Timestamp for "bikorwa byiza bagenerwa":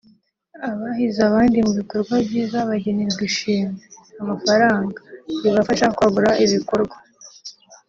1.79-3.21